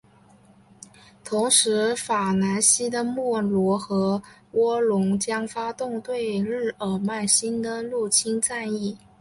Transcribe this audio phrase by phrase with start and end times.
[1.23, 4.19] 同时法兰西的莫罗和
[4.53, 8.97] 喔戌将发动对日耳曼新的入侵战役。